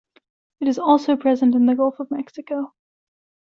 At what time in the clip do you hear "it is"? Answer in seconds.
0.61-0.79